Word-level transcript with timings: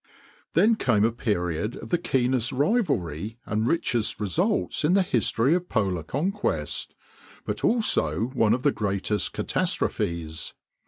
Then 0.55 0.77
came 0.77 1.03
a 1.05 1.11
period 1.11 1.75
of 1.75 1.89
the 1.91 1.99
keenest 1.99 2.51
rivalry 2.51 3.37
and 3.45 3.67
richest 3.67 4.19
results 4.19 4.83
in 4.83 4.93
the 4.95 5.03
history 5.03 5.53
of 5.53 5.69
polar 5.69 6.01
conquest, 6.01 6.95
but 7.45 7.63
also 7.63 8.31
one 8.33 8.55
of 8.55 8.63
the 8.63 8.71
greatest 8.71 9.31
catastrophes. 9.33 10.55